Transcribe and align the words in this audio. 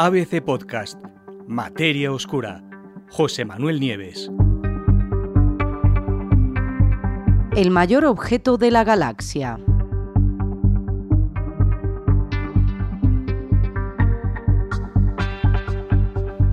ABC 0.00 0.40
Podcast, 0.40 0.96
Materia 1.48 2.12
Oscura, 2.12 2.62
José 3.10 3.44
Manuel 3.44 3.80
Nieves. 3.80 4.30
El 7.56 7.72
mayor 7.72 8.04
objeto 8.04 8.58
de 8.58 8.70
la 8.70 8.84
galaxia. 8.84 9.58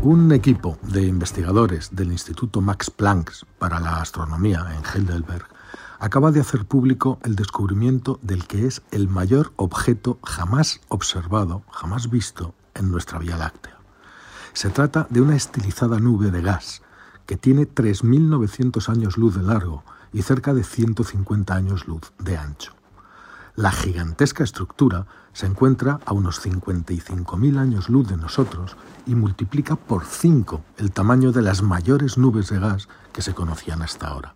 Un 0.02 0.32
equipo 0.32 0.80
de 0.82 1.04
investigadores 1.04 1.96
del 1.96 2.14
Instituto 2.14 2.62
Max 2.62 2.90
Planck 2.90 3.32
para 3.60 3.80
la 3.80 4.02
Astronomía 4.02 4.66
en 4.76 4.82
Heidelberg 4.84 5.46
acaba 6.00 6.32
de 6.32 6.40
hacer 6.40 6.66
público 6.66 7.20
el 7.24 7.36
descubrimiento 7.36 8.18
del 8.24 8.48
que 8.48 8.66
es 8.66 8.82
el 8.90 9.08
mayor 9.08 9.54
objeto 9.56 10.18
jamás 10.24 10.82
observado, 10.88 11.62
jamás 11.70 12.10
visto 12.10 12.56
en 12.76 12.92
nuestra 12.92 13.20
Vía 13.20 13.38
Láctea. 13.38 13.78
Se 14.54 14.70
trata 14.70 15.08
de 15.10 15.22
una 15.22 15.36
estilizada 15.36 16.00
nube 16.00 16.32
de 16.32 16.42
gas 16.42 16.82
que 17.26 17.38
tiene 17.38 17.68
3.900 17.68 18.90
años 18.90 19.18
luz 19.18 19.36
de 19.36 19.44
largo 19.44 19.84
y 20.14 20.22
cerca 20.22 20.54
de 20.54 20.64
150 20.64 21.54
años 21.54 21.88
luz 21.88 22.14
de 22.20 22.38
ancho. 22.38 22.74
La 23.56 23.72
gigantesca 23.72 24.44
estructura 24.44 25.08
se 25.34 25.46
encuentra 25.46 26.00
a 26.06 26.14
unos 26.14 26.46
55.000 26.46 27.58
años 27.58 27.90
luz 27.90 28.08
de 28.08 28.18
nosotros 28.18 28.76
y 29.06 29.16
multiplica 29.16 29.76
por 29.76 30.06
5 30.06 30.62
el 30.78 30.92
tamaño 30.92 31.32
de 31.32 31.42
las 31.42 31.62
mayores 31.62 32.18
nubes 32.18 32.50
de 32.50 32.60
gas 32.60 32.88
que 33.14 33.22
se 33.22 33.34
conocían 33.34 33.82
hasta 33.82 34.08
ahora. 34.08 34.36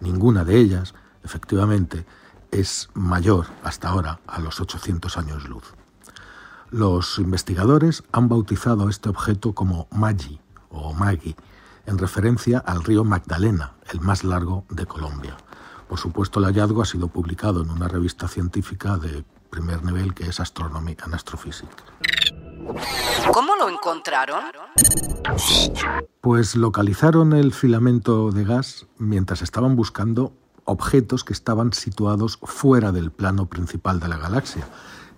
Ninguna 0.00 0.44
de 0.44 0.58
ellas, 0.58 0.94
efectivamente, 1.24 2.04
es 2.50 2.88
mayor 2.94 3.46
hasta 3.62 3.88
ahora 3.88 4.20
a 4.26 4.40
los 4.40 4.60
800 4.60 5.16
años 5.18 5.48
luz. 5.48 5.74
Los 6.70 7.18
investigadores 7.18 8.04
han 8.12 8.28
bautizado 8.28 8.88
este 8.90 9.08
objeto 9.08 9.54
como 9.54 9.88
Maggi 9.90 10.38
o 10.70 10.92
Maggi, 10.92 11.34
en 11.86 11.96
referencia 11.96 12.58
al 12.58 12.84
río 12.84 13.04
Magdalena, 13.04 13.72
el 13.90 14.00
más 14.00 14.22
largo 14.22 14.64
de 14.68 14.84
Colombia. 14.84 15.36
Por 15.88 15.98
supuesto, 15.98 16.40
el 16.40 16.44
hallazgo 16.44 16.82
ha 16.82 16.84
sido 16.84 17.08
publicado 17.08 17.62
en 17.62 17.70
una 17.70 17.88
revista 17.88 18.28
científica 18.28 18.98
de 18.98 19.24
primer 19.48 19.82
nivel 19.82 20.12
que 20.12 20.24
es 20.24 20.40
Astronomy 20.40 20.94
and 21.02 21.14
Astrophysics. 21.14 21.84
¿Cómo 23.32 23.56
lo 23.56 23.70
encontraron? 23.70 24.44
Pues 26.20 26.54
localizaron 26.54 27.32
el 27.32 27.54
filamento 27.54 28.30
de 28.30 28.44
gas 28.44 28.86
mientras 28.98 29.40
estaban 29.40 29.74
buscando 29.74 30.34
objetos 30.64 31.24
que 31.24 31.32
estaban 31.32 31.72
situados 31.72 32.38
fuera 32.42 32.92
del 32.92 33.10
plano 33.10 33.46
principal 33.46 34.00
de 34.00 34.08
la 34.08 34.18
galaxia, 34.18 34.68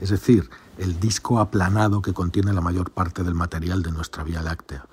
es 0.01 0.11
decir, 0.11 0.51
el 0.79 0.99
disco 0.99 1.39
aplanado 1.39 2.03
que 2.03 2.15
contiene 2.15 2.53
la 2.53 2.61
mayor 2.61 2.91
parte 2.91 3.23
del 3.23 3.35
material 3.35 3.83
de 3.83 3.93
nuestra 3.93 4.25
Vía 4.25 4.43
Láctea. 4.43 4.87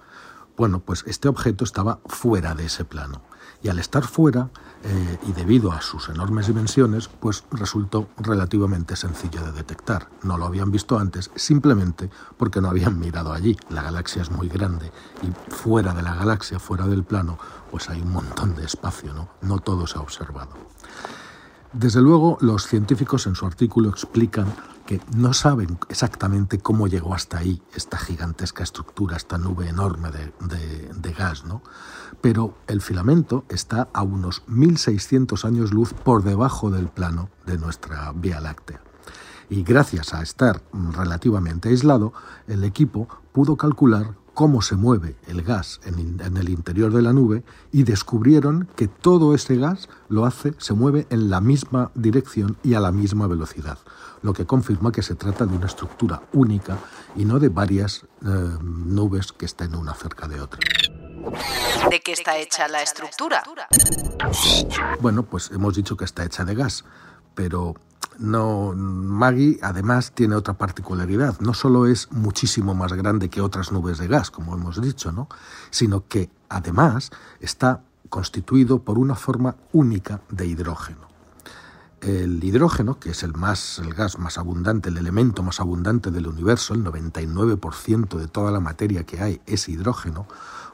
Bueno, 0.57 0.79
pues 0.79 1.03
este 1.07 1.27
objeto 1.27 1.63
estaba 1.63 1.99
fuera 2.05 2.55
de 2.55 2.65
ese 2.65 2.83
plano 2.83 3.21
y 3.63 3.69
al 3.69 3.79
estar 3.79 4.05
fuera 4.05 4.49
eh, 4.83 5.17
y 5.27 5.31
debido 5.31 5.71
a 5.71 5.81
sus 5.81 6.09
enormes 6.09 6.47
dimensiones, 6.47 7.07
pues 7.07 7.43
resultó 7.51 8.09
relativamente 8.17 8.95
sencillo 8.95 9.43
de 9.43 9.51
detectar. 9.51 10.09
No 10.23 10.37
lo 10.37 10.45
habían 10.45 10.71
visto 10.71 10.99
antes 10.99 11.31
simplemente 11.35 12.09
porque 12.37 12.61
no 12.61 12.69
habían 12.69 12.99
mirado 12.99 13.33
allí. 13.33 13.57
La 13.69 13.81
galaxia 13.81 14.21
es 14.21 14.31
muy 14.31 14.49
grande 14.49 14.91
y 15.23 15.51
fuera 15.51 15.93
de 15.93 16.03
la 16.03 16.15
galaxia, 16.15 16.59
fuera 16.59 16.85
del 16.87 17.03
plano, 17.03 17.37
pues 17.71 17.89
hay 17.89 18.01
un 18.01 18.11
montón 18.11 18.55
de 18.55 18.65
espacio, 18.65 19.13
¿no? 19.13 19.29
No 19.41 19.59
todo 19.59 19.87
se 19.87 19.97
ha 19.97 20.01
observado. 20.01 20.51
Desde 21.73 22.01
luego, 22.01 22.37
los 22.41 22.65
científicos 22.65 23.27
en 23.27 23.35
su 23.35 23.45
artículo 23.45 23.89
explican 23.89 24.47
que 24.87 25.01
no 25.15 25.33
saben 25.33 25.77
exactamente 25.89 26.57
cómo 26.57 26.87
llegó 26.87 27.13
hasta 27.13 27.37
ahí 27.37 27.61
esta 27.75 27.97
gigantesca 27.97 28.63
estructura, 28.63 29.17
esta 29.17 29.37
nube 29.37 29.67
enorme 29.67 30.09
de, 30.09 31.13
gas, 31.13 31.43
¿no? 31.43 31.61
Pero 32.21 32.57
el 32.67 32.81
filamento 32.81 33.43
está 33.49 33.89
a 33.93 34.01
unos 34.01 34.43
1600 34.47 35.43
años 35.45 35.73
luz 35.73 35.93
por 35.93 36.23
debajo 36.23 36.71
del 36.71 36.87
plano 36.87 37.29
de 37.45 37.57
nuestra 37.57 38.13
Vía 38.13 38.39
Láctea. 38.39 38.81
Y 39.49 39.63
gracias 39.63 40.13
a 40.13 40.21
estar 40.23 40.63
relativamente 40.73 41.69
aislado, 41.69 42.13
el 42.47 42.63
equipo 42.63 43.07
pudo 43.33 43.57
calcular 43.57 44.15
cómo 44.37 44.61
se 44.61 44.75
mueve 44.75 45.15
el 45.25 45.41
gas 45.41 45.81
en, 45.83 46.37
el 46.37 46.49
interior 46.49 46.93
de 46.93 47.01
la 47.01 47.11
nube 47.11 47.41
y 47.71 47.81
descubrieron 47.81 48.69
que 48.75 48.87
todo 48.87 49.33
ese 49.33 49.55
gas 49.55 49.89
lo 50.09 50.27
hace, 50.27 50.53
se 50.59 50.75
mueve 50.75 51.07
en 51.09 51.31
la 51.31 51.41
misma 51.41 51.89
dirección 51.95 52.55
y 52.61 52.75
a 52.75 52.79
la 52.79 52.91
misma 52.91 53.25
velocidad, 53.25 53.79
lo 54.21 54.33
que 54.33 54.45
confirma 54.45 54.91
que 54.91 55.01
se 55.01 55.15
trata 55.15 55.47
de 55.47 55.55
una 55.55 55.65
estructura 55.65 56.21
única 56.33 56.77
y 57.15 57.25
no 57.25 57.39
de 57.39 57.49
varias 57.49 58.03
eh, 58.03 58.27
nubes 58.61 59.31
que 59.31 59.47
estén 59.47 59.73
una 59.73 59.95
cerca 59.95 60.27
de 60.27 60.39
otra. 60.39 60.59
¿De 61.89 61.99
qué 62.01 62.11
está 62.11 62.37
hecha 62.37 62.67
la 62.67 62.83
estructura? 62.83 63.41
Bueno, 65.01 65.23
pues 65.23 65.49
hemos 65.49 65.73
dicho 65.73 65.97
que 65.97 66.05
está 66.05 66.23
hecha 66.23 66.45
de 66.45 66.53
gas, 66.53 66.85
pero 67.33 67.73
no, 68.19 68.73
Maggie 68.75 69.59
además 69.61 70.11
tiene 70.11 70.35
otra 70.35 70.55
particularidad. 70.55 71.39
No 71.39 71.53
solo 71.53 71.85
es 71.85 72.11
muchísimo 72.11 72.73
más 72.75 72.93
grande 72.93 73.29
que 73.29 73.41
otras 73.41 73.71
nubes 73.71 73.97
de 73.97 74.07
gas, 74.07 74.31
como 74.31 74.55
hemos 74.55 74.81
dicho, 74.81 75.11
¿no? 75.11 75.27
sino 75.69 76.07
que 76.07 76.29
además 76.49 77.11
está 77.39 77.81
constituido 78.09 78.79
por 78.79 78.97
una 78.97 79.15
forma 79.15 79.55
única 79.73 80.21
de 80.29 80.47
hidrógeno. 80.47 81.07
El 82.01 82.43
hidrógeno, 82.43 82.99
que 82.99 83.09
es 83.09 83.23
el, 83.23 83.33
más, 83.33 83.79
el 83.79 83.93
gas 83.93 84.19
más 84.19 84.37
abundante, 84.37 84.89
el 84.89 84.97
elemento 84.97 85.41
más 85.41 85.59
abundante 85.59 86.11
del 86.11 86.27
universo, 86.27 86.73
el 86.73 86.83
99% 86.83 88.17
de 88.17 88.27
toda 88.27 88.51
la 88.51 88.59
materia 88.59 89.03
que 89.03 89.21
hay 89.21 89.41
es 89.47 89.67
hidrógeno, 89.67 90.27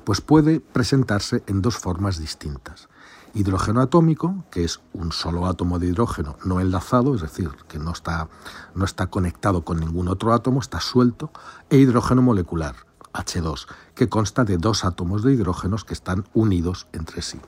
pues 0.04 0.20
puede 0.20 0.60
presentarse 0.60 1.42
en 1.48 1.62
dos 1.62 1.78
formas 1.78 2.20
distintas 2.20 2.90
hidrógeno 3.34 3.82
atómico, 3.82 4.46
que 4.52 4.64
es 4.64 4.80
un 4.94 5.12
solo 5.12 5.48
átomo 5.48 5.80
de 5.80 5.88
hidrógeno 5.88 6.38
no 6.46 6.60
enlazado, 6.60 7.16
es 7.16 7.22
decir, 7.22 7.50
que 7.68 7.80
no 7.80 7.92
está, 7.92 8.30
no 8.76 8.86
está 8.86 9.08
conectado 9.08 9.64
con 9.64 9.80
ningún 9.80 10.08
otro 10.08 10.34
átomo, 10.34 10.60
está 10.60 10.80
suelto, 10.80 11.32
e 11.70 11.78
hidrógeno 11.78 12.22
molecular, 12.22 12.76
H2, 13.14 13.68
que 13.96 14.10
consta 14.10 14.44
de 14.44 14.58
dos 14.58 14.86
átomos 14.86 15.24
de 15.24 15.34
hidrógenos 15.34 15.84
que 15.84 15.94
están 15.94 16.26
unidos 16.34 16.88
entre 16.94 17.22
sí. 17.22 17.40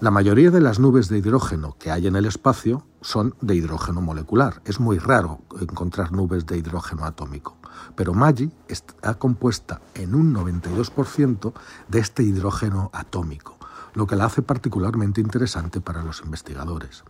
La 0.00 0.10
mayoría 0.10 0.50
de 0.50 0.60
las 0.60 0.78
nubes 0.78 1.08
de 1.08 1.18
hidrógeno 1.18 1.76
que 1.78 1.90
hay 1.90 2.06
en 2.06 2.16
el 2.16 2.26
espacio 2.26 2.84
son 3.00 3.34
de 3.40 3.54
hidrógeno 3.54 4.02
molecular. 4.02 4.60
Es 4.66 4.78
muy 4.78 4.98
raro 4.98 5.40
encontrar 5.58 6.12
nubes 6.12 6.44
de 6.44 6.58
hidrógeno 6.58 7.06
atómico. 7.06 7.56
Pero 7.94 8.12
Maggi 8.12 8.50
está 8.68 9.14
compuesta 9.14 9.80
en 9.94 10.14
un 10.14 10.34
92% 10.34 11.54
de 11.88 11.98
este 11.98 12.24
hidrógeno 12.24 12.90
atómico 12.92 13.56
lo 13.96 14.06
que 14.06 14.14
la 14.14 14.26
hace 14.26 14.42
particularmente 14.42 15.20
interesante 15.20 15.80
para 15.80 16.04
los 16.04 16.20
investigadores. 16.20 17.02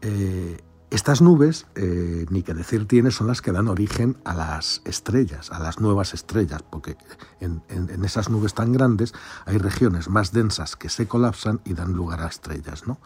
Eh, 0.00 0.56
estas 0.88 1.20
nubes, 1.20 1.66
eh, 1.74 2.24
ni 2.30 2.42
que 2.42 2.54
decir 2.54 2.88
tiene, 2.88 3.10
son 3.10 3.26
las 3.26 3.42
que 3.42 3.52
dan 3.52 3.68
origen 3.68 4.16
a 4.24 4.34
las 4.34 4.80
estrellas, 4.84 5.50
a 5.50 5.58
las 5.58 5.78
nuevas 5.78 6.14
estrellas, 6.14 6.62
porque 6.62 6.96
en, 7.40 7.60
esas 8.04 8.30
nubes 8.30 8.54
tan 8.54 8.72
grandes 8.72 9.12
hay 9.44 9.58
regiones 9.58 10.08
más 10.08 10.32
densas 10.32 10.76
que 10.76 10.88
se 10.88 11.06
colapsan 11.06 11.60
y 11.64 11.74
dan 11.74 11.92
lugar 11.92 12.22
a 12.22 12.28
estrellas. 12.28 12.86
¿no? 12.86 12.98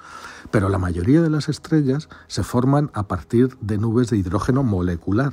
Pero 0.53 0.69
la 0.69 0.79
mayoría 0.79 1.23
de 1.23 1.31
las 1.31 1.49
estrellas 1.49 2.09
se 2.29 2.45
forman 2.45 2.91
a 2.95 3.09
partir 3.09 3.57
de 3.61 3.79
nubes 3.79 4.11
de 4.11 4.19
hidrógeno 4.19 4.63
molecular, 4.63 5.33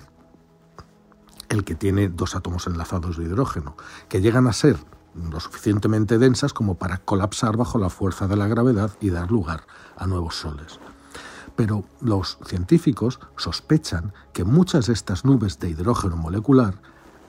el 1.49 1.63
que 1.63 1.75
tiene 1.75 2.09
dos 2.09 2.35
átomos 2.35 2.65
enlazados 2.65 3.17
de 3.17 3.25
hidrógeno, 3.25 3.77
que 4.09 4.21
llegan 4.21 4.47
a 4.47 4.53
ser 4.53 4.77
lo 5.31 5.39
suficientemente 5.39 6.17
densas 6.17 6.53
como 6.53 6.75
para 6.75 6.97
colapsar 6.99 7.57
bajo 7.57 7.77
la 7.77 7.89
fuerza 7.89 8.27
de 8.27 8.35
la 8.35 8.47
gravedad 8.47 8.91
y 8.99 9.09
dar 9.09 9.31
lugar 9.31 9.65
a 9.95 10.07
nuevos 10.07 10.35
soles. 10.35 10.79
Pero 11.55 11.85
los 12.01 12.37
científicos 12.45 13.19
sospechan 13.35 14.13
que 14.31 14.43
muchas 14.43 14.87
de 14.87 14.93
estas 14.93 15.25
nubes 15.25 15.59
de 15.59 15.69
hidrógeno 15.69 16.15
molecular 16.15 16.75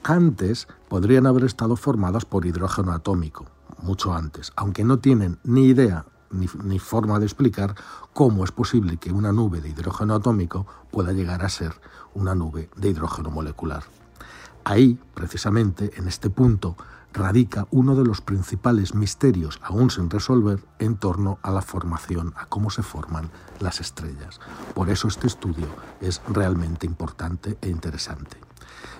antes 0.03 0.67
podrían 0.87 1.25
haber 1.25 1.43
estado 1.43 1.75
formadas 1.75 2.25
por 2.25 2.45
hidrógeno 2.45 2.93
atómico, 2.93 3.45
mucho 3.81 4.13
antes, 4.13 4.53
aunque 4.55 4.83
no 4.83 4.99
tienen 4.99 5.39
ni 5.43 5.65
idea 5.65 6.05
ni, 6.31 6.79
forma 6.79 7.19
de 7.19 7.25
explicar 7.25 7.75
cómo 8.13 8.43
es 8.43 8.51
posible 8.51 8.97
que 8.97 9.11
una 9.11 9.31
nube 9.31 9.61
de 9.61 9.69
hidrógeno 9.69 10.15
atómico 10.15 10.67
pueda 10.91 11.11
llegar 11.11 11.43
a 11.43 11.49
ser 11.49 11.73
una 12.13 12.35
nube 12.35 12.69
de 12.75 12.89
hidrógeno 12.89 13.31
molecular. 13.31 13.83
Ahí, 14.63 14.99
precisamente, 15.13 15.91
en 15.97 16.07
este 16.07 16.29
punto, 16.29 16.75
radica 17.13 17.67
uno 17.71 17.95
de 17.95 18.05
los 18.05 18.21
principales 18.21 18.93
misterios 18.93 19.59
aún 19.63 19.89
sin 19.89 20.09
resolver 20.09 20.63
en 20.77 20.97
torno 20.97 21.39
a 21.41 21.51
la 21.51 21.61
formación, 21.61 22.33
a 22.37 22.45
cómo 22.45 22.69
se 22.69 22.83
forman 22.83 23.29
las 23.59 23.79
estrellas. 23.79 24.39
Por 24.75 24.89
eso 24.89 25.07
este 25.07 25.27
estudio 25.27 25.67
es 26.01 26.21
realmente 26.27 26.85
importante 26.85 27.57
e 27.61 27.69
interesante. 27.69 28.37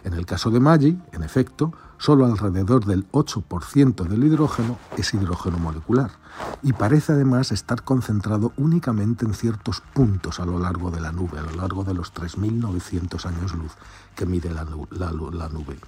En 0.03 0.13
el 0.13 0.25
caso 0.25 0.49
de 0.49 0.59
Maggi, 0.59 0.97
en 1.11 1.23
efecto, 1.23 1.73
solo 1.97 2.25
alrededor 2.25 2.85
del 2.85 3.09
8% 3.11 4.07
del 4.07 4.23
hidrógeno 4.23 4.77
es 4.97 5.13
hidrógeno 5.13 5.57
molecular 5.57 6.11
y 6.63 6.73
parece 6.73 7.13
además 7.13 7.51
estar 7.51 7.83
concentrado 7.83 8.53
únicamente 8.57 9.25
en 9.25 9.33
ciertos 9.33 9.81
puntos 9.93 10.39
a 10.39 10.45
lo 10.45 10.59
largo 10.59 10.91
de 10.91 11.01
la 11.01 11.11
nube, 11.11 11.39
a 11.39 11.43
lo 11.43 11.51
largo 11.51 11.83
de 11.83 11.93
los 11.93 12.13
3.900 12.13 13.25
años 13.25 13.53
luz 13.53 13.73
que 14.15 14.25
mide 14.25 14.51
la, 14.51 14.63
nube. 14.63 15.79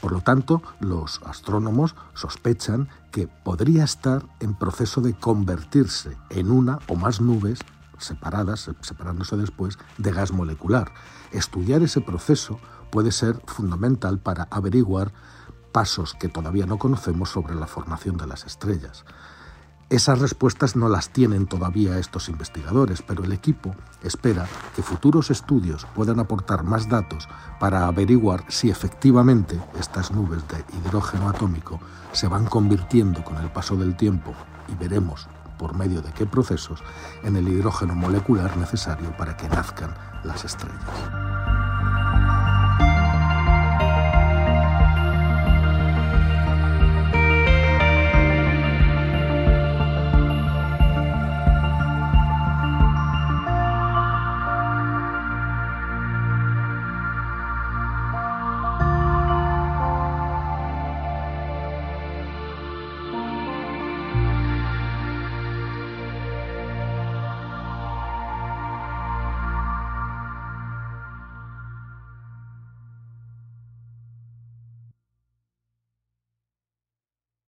Por 0.00 0.12
lo 0.12 0.20
tanto, 0.20 0.62
los 0.80 1.20
astrónomos 1.24 1.94
sospechan 2.14 2.88
que 3.10 3.28
podría 3.28 3.84
estar 3.84 4.24
en 4.40 4.54
proceso 4.54 5.00
de 5.00 5.14
convertirse 5.14 6.16
en 6.30 6.50
una 6.50 6.78
o 6.88 6.96
más 6.96 7.20
nubes 7.20 7.60
separadas, 7.98 8.68
separándose 8.80 9.36
después, 9.36 9.78
de 9.98 10.12
gas 10.12 10.32
molecular. 10.32 10.92
Estudiar 11.30 11.82
ese 11.82 12.00
proceso 12.00 12.58
puede 12.92 13.10
ser 13.10 13.40
fundamental 13.46 14.18
para 14.18 14.48
averiguar 14.50 15.12
pasos 15.72 16.12
que 16.12 16.28
todavía 16.28 16.66
no 16.66 16.78
conocemos 16.78 17.30
sobre 17.30 17.54
la 17.54 17.66
formación 17.66 18.18
de 18.18 18.26
las 18.26 18.44
estrellas. 18.44 19.06
Esas 19.88 20.20
respuestas 20.20 20.76
no 20.76 20.90
las 20.90 21.08
tienen 21.08 21.46
todavía 21.46 21.98
estos 21.98 22.28
investigadores, 22.28 23.02
pero 23.02 23.24
el 23.24 23.32
equipo 23.32 23.74
espera 24.02 24.46
que 24.76 24.82
futuros 24.82 25.30
estudios 25.30 25.86
puedan 25.94 26.20
aportar 26.20 26.64
más 26.64 26.88
datos 26.88 27.28
para 27.58 27.86
averiguar 27.86 28.44
si 28.48 28.70
efectivamente 28.70 29.58
estas 29.80 30.10
nubes 30.10 30.42
de 30.48 30.62
hidrógeno 30.78 31.30
atómico 31.30 31.80
se 32.12 32.28
van 32.28 32.44
convirtiendo 32.44 33.24
con 33.24 33.38
el 33.38 33.50
paso 33.50 33.74
del 33.76 33.96
tiempo 33.96 34.34
y 34.68 34.74
veremos 34.74 35.28
por 35.58 35.74
medio 35.74 36.02
de 36.02 36.12
qué 36.12 36.26
procesos 36.26 36.82
en 37.22 37.36
el 37.36 37.48
hidrógeno 37.48 37.94
molecular 37.94 38.54
necesario 38.58 39.16
para 39.16 39.36
que 39.36 39.48
nazcan 39.48 39.94
las 40.24 40.44
estrellas. 40.44 41.21